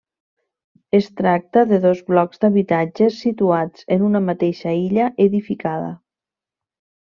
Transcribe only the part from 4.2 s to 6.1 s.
mateixa illa edificada.